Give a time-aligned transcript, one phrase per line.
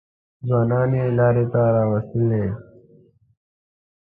[0.47, 2.45] ځوانان یې لارې ته راوستلي.